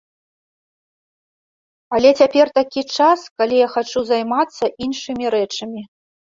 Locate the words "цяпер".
2.21-2.45